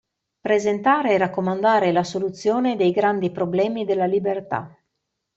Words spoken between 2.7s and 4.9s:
dei grandi problemi della libertà.